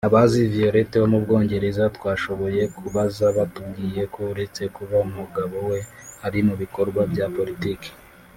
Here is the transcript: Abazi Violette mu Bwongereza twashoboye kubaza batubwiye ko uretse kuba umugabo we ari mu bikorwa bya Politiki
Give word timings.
Abazi 0.09 0.39
Violette 0.53 0.97
mu 1.11 1.19
Bwongereza 1.23 1.83
twashoboye 1.97 2.61
kubaza 2.77 3.25
batubwiye 3.37 4.03
ko 4.13 4.19
uretse 4.33 4.63
kuba 4.75 4.97
umugabo 5.07 5.55
we 5.69 5.79
ari 6.25 6.39
mu 6.47 6.53
bikorwa 6.61 7.01
bya 7.11 7.25
Politiki 7.37 7.89